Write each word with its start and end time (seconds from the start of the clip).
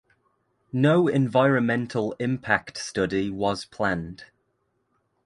No 0.73 1.07
environmental 1.07 2.13
impact 2.17 2.75
study 2.79 3.29
was 3.29 3.65
planned. 3.65 4.23